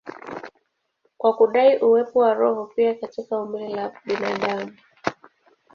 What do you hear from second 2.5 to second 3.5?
pia katika